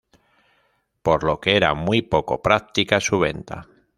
Por 1.03 1.23
lo 1.23 1.39
que 1.39 1.55
era 1.55 1.75
muy 1.75 2.01
poco 2.01 2.41
práctica 2.41 2.99
su 2.99 3.19
venta. 3.19 3.67